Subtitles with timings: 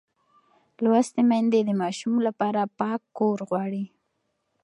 [0.83, 3.83] لوستې میندې د ماشوم لپاره پاک کور غواړي.